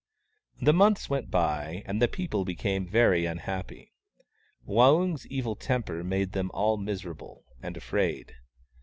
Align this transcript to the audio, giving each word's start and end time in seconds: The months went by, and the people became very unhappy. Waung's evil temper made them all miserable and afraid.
The 0.59 0.73
months 0.73 1.11
went 1.11 1.29
by, 1.29 1.83
and 1.85 2.01
the 2.01 2.07
people 2.07 2.43
became 2.43 2.87
very 2.87 3.27
unhappy. 3.27 3.93
Waung's 4.67 5.27
evil 5.27 5.55
temper 5.55 6.03
made 6.03 6.31
them 6.31 6.49
all 6.55 6.77
miserable 6.77 7.45
and 7.61 7.77
afraid. 7.77 8.33